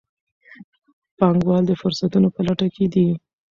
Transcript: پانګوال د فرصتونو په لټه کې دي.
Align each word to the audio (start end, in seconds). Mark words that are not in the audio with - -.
پانګوال 1.17 1.63
د 1.67 1.71
فرصتونو 1.81 2.27
په 2.35 2.41
لټه 2.47 2.67
کې 2.75 2.85
دي. 2.93 3.07